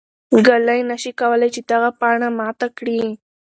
[0.45, 3.01] ږلۍ نه شي کولای چې دغه پاڼه ماته کړي.